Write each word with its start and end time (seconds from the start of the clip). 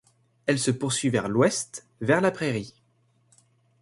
Elle 0.47 0.57
se 0.57 0.71
poursuit 0.71 1.11
vers 1.11 1.29
l'ouest 1.29 1.85
vers 2.01 2.21
La 2.21 2.31
Prairie. 2.31 2.73